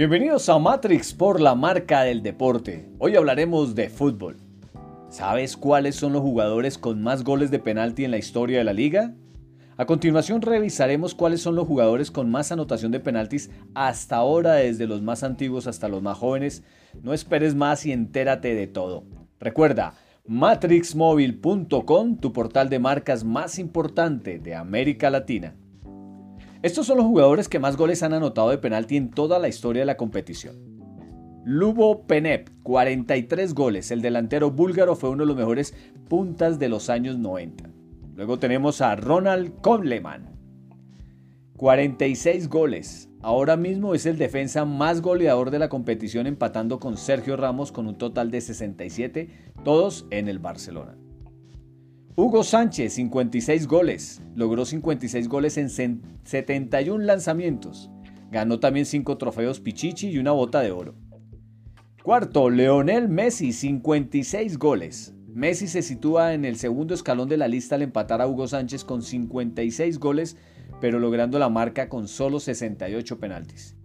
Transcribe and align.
Bienvenidos 0.00 0.48
a 0.48 0.58
Matrix 0.58 1.12
por 1.12 1.42
la 1.42 1.54
marca 1.54 2.04
del 2.04 2.22
deporte. 2.22 2.88
Hoy 2.98 3.16
hablaremos 3.16 3.74
de 3.74 3.90
fútbol. 3.90 4.38
¿Sabes 5.10 5.58
cuáles 5.58 5.94
son 5.94 6.14
los 6.14 6.22
jugadores 6.22 6.78
con 6.78 7.02
más 7.02 7.22
goles 7.22 7.50
de 7.50 7.58
penalti 7.58 8.06
en 8.06 8.10
la 8.10 8.16
historia 8.16 8.56
de 8.56 8.64
la 8.64 8.72
liga? 8.72 9.14
A 9.76 9.84
continuación 9.84 10.40
revisaremos 10.40 11.14
cuáles 11.14 11.42
son 11.42 11.54
los 11.54 11.66
jugadores 11.66 12.10
con 12.10 12.30
más 12.30 12.50
anotación 12.50 12.92
de 12.92 13.00
penaltis 13.00 13.50
hasta 13.74 14.16
ahora 14.16 14.54
desde 14.54 14.86
los 14.86 15.02
más 15.02 15.22
antiguos 15.22 15.66
hasta 15.66 15.86
los 15.86 16.00
más 16.00 16.16
jóvenes. 16.16 16.62
No 17.02 17.12
esperes 17.12 17.54
más 17.54 17.84
y 17.84 17.92
entérate 17.92 18.54
de 18.54 18.68
todo. 18.68 19.04
Recuerda, 19.38 19.92
matrixmobile.com, 20.26 22.16
tu 22.16 22.32
portal 22.32 22.70
de 22.70 22.78
marcas 22.78 23.22
más 23.22 23.58
importante 23.58 24.38
de 24.38 24.54
América 24.54 25.10
Latina. 25.10 25.56
Estos 26.62 26.86
son 26.86 26.98
los 26.98 27.06
jugadores 27.06 27.48
que 27.48 27.58
más 27.58 27.78
goles 27.78 28.02
han 28.02 28.12
anotado 28.12 28.50
de 28.50 28.58
penalti 28.58 28.98
en 28.98 29.10
toda 29.10 29.38
la 29.38 29.48
historia 29.48 29.80
de 29.80 29.86
la 29.86 29.96
competición. 29.96 30.56
Lubo 31.42 32.06
Penep, 32.06 32.50
43 32.62 33.54
goles. 33.54 33.90
El 33.90 34.02
delantero 34.02 34.50
búlgaro 34.50 34.94
fue 34.94 35.08
uno 35.08 35.22
de 35.22 35.28
los 35.28 35.36
mejores 35.36 35.74
puntas 36.08 36.58
de 36.58 36.68
los 36.68 36.90
años 36.90 37.16
90. 37.16 37.70
Luego 38.14 38.38
tenemos 38.38 38.82
a 38.82 38.94
Ronald 38.94 39.58
Kohleman, 39.62 40.28
46 41.56 42.50
goles. 42.50 43.08
Ahora 43.22 43.56
mismo 43.56 43.94
es 43.94 44.04
el 44.04 44.18
defensa 44.18 44.66
más 44.66 45.00
goleador 45.00 45.50
de 45.50 45.58
la 45.58 45.70
competición 45.70 46.26
empatando 46.26 46.78
con 46.78 46.98
Sergio 46.98 47.38
Ramos 47.38 47.72
con 47.72 47.86
un 47.86 47.96
total 47.96 48.30
de 48.30 48.42
67, 48.42 49.30
todos 49.64 50.06
en 50.10 50.28
el 50.28 50.38
Barcelona. 50.38 50.98
Hugo 52.16 52.42
Sánchez, 52.42 52.94
56 52.94 53.68
goles. 53.68 54.20
Logró 54.34 54.64
56 54.64 55.28
goles 55.28 55.56
en 55.56 55.70
71 56.24 57.04
lanzamientos. 57.04 57.88
Ganó 58.32 58.58
también 58.58 58.84
5 58.84 59.16
trofeos 59.16 59.60
Pichichi 59.60 60.08
y 60.08 60.18
una 60.18 60.32
bota 60.32 60.60
de 60.60 60.72
oro. 60.72 60.96
Cuarto, 62.02 62.50
Leonel 62.50 63.08
Messi, 63.08 63.52
56 63.52 64.58
goles. 64.58 65.14
Messi 65.28 65.68
se 65.68 65.82
sitúa 65.82 66.34
en 66.34 66.44
el 66.44 66.56
segundo 66.56 66.94
escalón 66.94 67.28
de 67.28 67.36
la 67.36 67.46
lista 67.46 67.76
al 67.76 67.82
empatar 67.82 68.20
a 68.20 68.26
Hugo 68.26 68.48
Sánchez 68.48 68.84
con 68.84 69.02
56 69.02 70.00
goles, 70.00 70.36
pero 70.80 70.98
logrando 70.98 71.38
la 71.38 71.48
marca 71.48 71.88
con 71.88 72.08
solo 72.08 72.40
68 72.40 73.20
penaltis. 73.20 73.76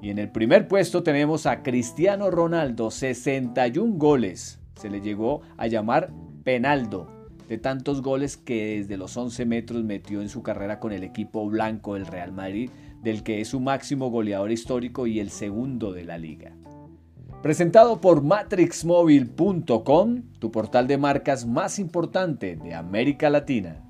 Y 0.00 0.08
en 0.08 0.18
el 0.18 0.32
primer 0.32 0.66
puesto 0.66 1.02
tenemos 1.02 1.44
a 1.44 1.62
Cristiano 1.62 2.30
Ronaldo, 2.30 2.90
61 2.90 3.98
goles. 3.98 4.60
Se 4.76 4.88
le 4.88 5.02
llegó 5.02 5.42
a 5.58 5.66
llamar 5.66 6.10
Penaldo 6.42 7.19
de 7.50 7.58
tantos 7.58 8.00
goles 8.00 8.36
que 8.36 8.78
desde 8.78 8.96
los 8.96 9.16
11 9.16 9.44
metros 9.44 9.82
metió 9.82 10.22
en 10.22 10.28
su 10.28 10.40
carrera 10.40 10.78
con 10.78 10.92
el 10.92 11.02
equipo 11.02 11.44
blanco 11.48 11.94
del 11.94 12.06
Real 12.06 12.30
Madrid, 12.30 12.70
del 13.02 13.24
que 13.24 13.40
es 13.40 13.48
su 13.48 13.58
máximo 13.58 14.08
goleador 14.08 14.52
histórico 14.52 15.08
y 15.08 15.18
el 15.18 15.30
segundo 15.30 15.92
de 15.92 16.04
la 16.04 16.16
liga. 16.16 16.54
Presentado 17.42 18.00
por 18.00 18.22
matrixmobile.com, 18.22 20.22
tu 20.38 20.52
portal 20.52 20.86
de 20.86 20.96
marcas 20.96 21.44
más 21.44 21.80
importante 21.80 22.54
de 22.54 22.72
América 22.72 23.28
Latina. 23.30 23.82